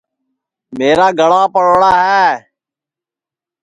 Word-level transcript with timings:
میرا 0.77 1.07
گݪا 1.19 1.43
پڑوڑا 1.53 1.91
ہے 2.05 2.23